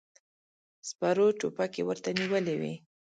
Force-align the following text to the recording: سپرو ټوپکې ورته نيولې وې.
سپرو 0.89 1.27
ټوپکې 1.39 1.81
ورته 1.85 2.09
نيولې 2.19 2.55
وې. 2.61 2.73